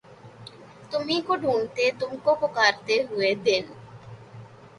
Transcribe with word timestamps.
تمہی 0.91 1.19
کو 1.27 1.35
ڈھونڈتے 1.35 1.89
تم 1.99 2.15
کو 2.23 2.35
پکارتے 2.37 2.95
ہوئے 3.03 3.33
دن 3.45 3.63